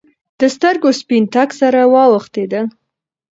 [0.39, 2.65] د سترګو سپین تک سره واوختېدل.